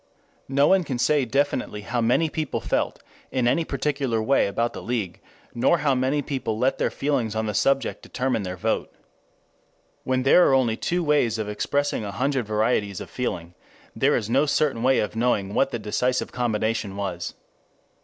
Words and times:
No 0.49 0.65
one 0.65 0.83
can 0.83 0.97
say 0.97 1.25
definitely 1.25 1.81
how 1.81 2.01
many 2.01 2.27
people 2.27 2.59
felt 2.59 3.03
in 3.31 3.47
any 3.47 3.63
particular 3.63 4.19
way 4.19 4.47
about 4.47 4.73
the 4.73 4.81
League, 4.81 5.21
nor 5.53 5.77
how 5.77 5.93
many 5.93 6.23
people 6.23 6.57
let 6.57 6.79
their 6.79 6.89
feelings 6.89 7.35
on 7.35 7.45
that 7.45 7.53
subject 7.53 8.01
determine 8.01 8.41
their 8.41 8.57
vote. 8.57 8.91
When 10.03 10.23
there 10.23 10.49
are 10.49 10.55
only 10.55 10.75
two 10.75 11.03
ways 11.03 11.37
of 11.37 11.47
expressing 11.47 12.03
a 12.03 12.09
hundred 12.11 12.47
varieties 12.47 12.99
of 12.99 13.11
feeling, 13.11 13.53
there 13.95 14.15
is 14.15 14.27
no 14.27 14.47
certain 14.47 14.81
way 14.81 14.97
of 14.97 15.15
knowing 15.15 15.53
what 15.53 15.69
the 15.69 15.77
decisive 15.77 16.31
combination 16.31 16.95
was. 16.95 17.35